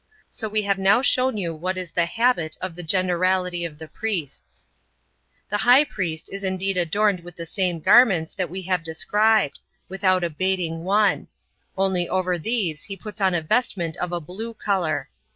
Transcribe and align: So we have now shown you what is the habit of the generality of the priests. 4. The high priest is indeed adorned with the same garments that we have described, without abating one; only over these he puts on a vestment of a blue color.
So 0.31 0.49
we 0.49 0.63
have 0.63 0.79
now 0.79 1.03
shown 1.03 1.37
you 1.37 1.53
what 1.53 1.77
is 1.77 1.91
the 1.91 2.07
habit 2.07 2.57
of 2.59 2.73
the 2.73 2.81
generality 2.81 3.65
of 3.65 3.77
the 3.77 3.87
priests. 3.87 4.65
4. 5.45 5.45
The 5.49 5.57
high 5.61 5.83
priest 5.83 6.27
is 6.33 6.43
indeed 6.43 6.75
adorned 6.75 7.19
with 7.19 7.35
the 7.35 7.45
same 7.45 7.79
garments 7.79 8.33
that 8.33 8.49
we 8.49 8.63
have 8.63 8.83
described, 8.83 9.59
without 9.87 10.23
abating 10.23 10.83
one; 10.83 11.27
only 11.77 12.09
over 12.09 12.39
these 12.39 12.85
he 12.85 12.97
puts 12.97 13.21
on 13.21 13.35
a 13.35 13.43
vestment 13.43 13.95
of 13.97 14.11
a 14.11 14.19
blue 14.19 14.55
color. 14.55 15.07